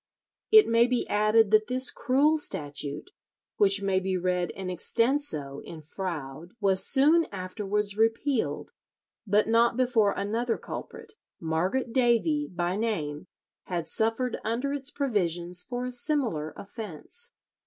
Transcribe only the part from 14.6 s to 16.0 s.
its provisions for a